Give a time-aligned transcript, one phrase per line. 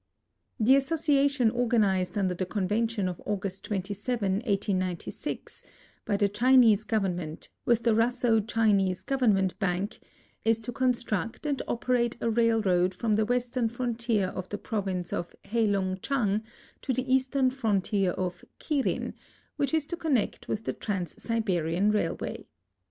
[0.59, 5.63] The association organized under the convention of August 27, 1896,
[6.07, 9.99] b}^ the Chinese government ,with the Russo Chinese Gov ernment Bank,
[10.43, 15.35] is to construct and operate a railroad from the western frontier of the province of
[15.45, 16.41] Heilung Chang
[16.81, 19.13] to the eastern frontier of Kirin,
[19.57, 22.47] which is to connect with the Trans Siberian railway.